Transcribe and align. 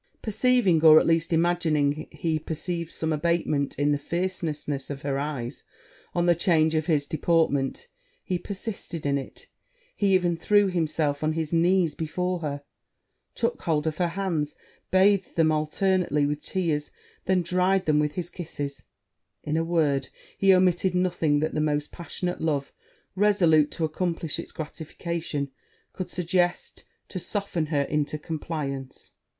Perceiving, 0.23 0.83
or 0.83 0.99
at 0.99 1.05
least 1.05 1.31
imagining 1.31 2.07
he 2.11 2.39
perceived, 2.39 2.91
some 2.91 3.13
abatement 3.13 3.75
in 3.77 3.91
the 3.91 3.99
fierceness 3.99 4.89
of 4.89 5.03
her 5.03 5.19
eyes, 5.19 5.63
on 6.15 6.25
the 6.25 6.33
change 6.33 6.73
of 6.73 6.87
his 6.87 7.05
deportment, 7.05 7.85
he 8.23 8.39
persisted 8.39 9.05
in 9.05 9.19
it 9.19 9.45
he 9.95 10.11
even 10.15 10.35
threw 10.35 10.65
himself 10.69 11.23
on 11.23 11.33
his 11.33 11.53
knees 11.53 11.93
before 11.93 12.39
her; 12.39 12.63
took 13.35 13.61
hold 13.61 13.85
of 13.85 13.97
her 13.97 14.07
hands, 14.17 14.55
bathed 14.89 15.35
them 15.35 15.51
alternately 15.51 16.25
with 16.25 16.41
tears, 16.43 16.89
then 17.25 17.43
dried 17.43 17.85
them 17.85 17.99
with 17.99 18.13
his 18.13 18.31
kisses: 18.31 18.81
in 19.43 19.55
a 19.55 19.63
word, 19.63 20.09
he 20.35 20.51
omitted 20.51 20.95
nothing 20.95 21.41
that 21.41 21.53
the 21.53 21.61
most 21.61 21.91
passionate 21.91 22.41
love, 22.41 22.73
resolute 23.13 23.69
to 23.69 23.85
accomplish 23.85 24.39
it's 24.39 24.51
gratification, 24.51 25.51
could 25.93 26.09
suggest 26.09 26.85
to 27.07 27.19
soften 27.19 27.67
her 27.67 27.83
into 27.83 28.17
compliance. 28.17 29.11